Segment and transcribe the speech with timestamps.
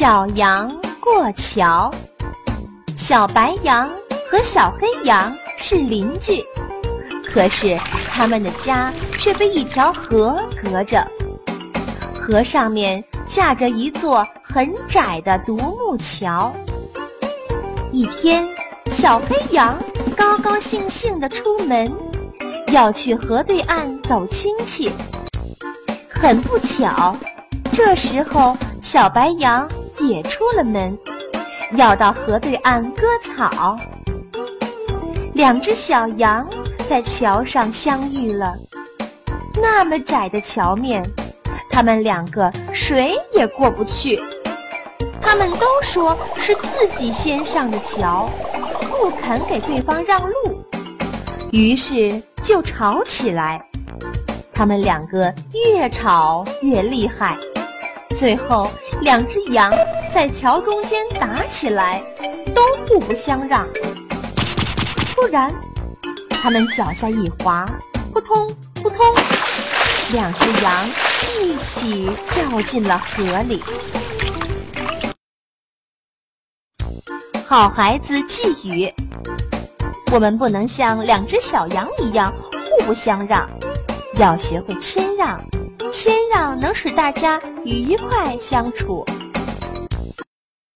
[0.00, 1.92] 小羊过桥。
[2.96, 3.86] 小白羊
[4.30, 6.42] 和小黑羊是邻居，
[7.22, 7.78] 可是
[8.10, 11.06] 他们的家却被一条河隔着。
[12.18, 16.50] 河上面架着一座很窄的独木桥。
[17.92, 18.48] 一天，
[18.90, 19.78] 小黑羊
[20.16, 21.92] 高高兴兴地出门，
[22.68, 24.90] 要去河对岸走亲戚。
[26.08, 27.14] 很不巧，
[27.70, 29.68] 这时候小白羊
[30.08, 30.96] 也出了门，
[31.72, 33.76] 要到河对岸割草。
[35.34, 36.48] 两只小羊
[36.88, 38.54] 在桥上相遇了，
[39.60, 41.02] 那么窄的桥面。
[41.70, 44.20] 他们两个谁也过不去，
[45.20, 48.28] 他们都说是自己先上的桥，
[48.90, 50.62] 不肯给对方让路，
[51.52, 53.64] 于是就吵起来。
[54.52, 57.38] 他们两个越吵越厉害，
[58.16, 59.72] 最后两只羊
[60.12, 62.02] 在桥中间打起来，
[62.54, 63.66] 都互不相让。
[65.14, 65.52] 突然，
[66.30, 67.66] 他们脚下一滑，
[68.12, 68.98] 扑通扑通，
[70.12, 70.88] 两只羊。
[71.40, 73.62] 一起掉进了河里。
[77.46, 78.92] 好孩子寄语：
[80.12, 83.48] 我们不能像两只小羊一样互不相让，
[84.16, 85.40] 要学会谦让。
[85.90, 89.04] 谦让能使大家愉快相处。